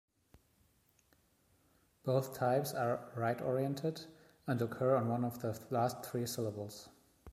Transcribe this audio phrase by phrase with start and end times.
[2.03, 4.07] Both types are right-oriented
[4.47, 6.89] and occur on one of the last three syllables.